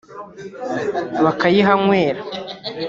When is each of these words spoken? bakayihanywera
bakayihanywera 1.23 2.21